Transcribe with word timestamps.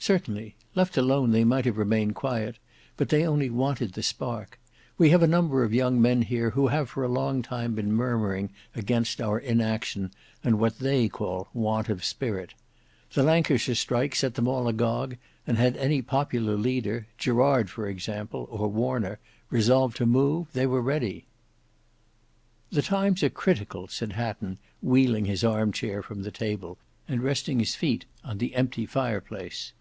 "Certainly. 0.00 0.54
Left 0.74 0.98
alone 0.98 1.30
they 1.30 1.44
might 1.44 1.64
have 1.64 1.78
remained 1.78 2.14
quiet; 2.14 2.58
but 2.98 3.08
they 3.08 3.26
only 3.26 3.48
wanted 3.48 3.94
the 3.94 4.02
spark. 4.02 4.58
We 4.98 5.08
have 5.08 5.22
a 5.22 5.26
number 5.26 5.64
of 5.64 5.72
young 5.72 5.98
men 5.98 6.20
here 6.20 6.50
who 6.50 6.66
have 6.68 6.90
for 6.90 7.04
a 7.04 7.08
long 7.08 7.40
time 7.40 7.74
been 7.74 7.90
murmuring 7.90 8.50
against 8.74 9.22
our 9.22 9.38
inaction 9.38 10.10
and 10.42 10.58
what 10.58 10.78
they 10.78 11.08
call 11.08 11.48
want 11.54 11.88
of 11.88 12.04
spirit. 12.04 12.52
The 13.14 13.22
Lancashire 13.22 13.74
strike 13.74 14.14
set 14.14 14.34
them 14.34 14.46
all 14.46 14.68
agog; 14.68 15.16
and 15.46 15.56
had 15.56 15.74
any 15.78 16.02
popular 16.02 16.54
leader, 16.54 17.06
Gerard 17.16 17.70
for 17.70 17.88
example 17.88 18.46
or 18.50 18.68
Warner, 18.68 19.20
resolved 19.48 19.96
to 19.96 20.04
move, 20.04 20.52
they 20.52 20.66
were 20.66 20.82
ready." 20.82 21.24
"The 22.70 22.82
times 22.82 23.22
are 23.22 23.30
critical," 23.30 23.88
said 23.88 24.12
Hatton 24.12 24.58
wheeling 24.82 25.24
his 25.24 25.42
arm 25.42 25.72
chair 25.72 26.02
from 26.02 26.24
the 26.24 26.30
table 26.30 26.76
and 27.08 27.22
resting 27.22 27.58
his 27.58 27.74
feet 27.74 28.04
on 28.22 28.36
the 28.36 28.54
empty 28.54 28.84
fire 28.84 29.22
place. 29.22 29.72